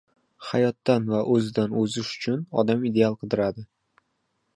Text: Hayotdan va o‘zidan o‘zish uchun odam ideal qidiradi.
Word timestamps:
Hayotdan 0.51 1.03
va 1.11 1.19
o‘zidan 1.33 1.75
o‘zish 1.81 2.09
uchun 2.21 2.41
odam 2.63 2.87
ideal 2.91 3.19
qidiradi. 3.25 3.67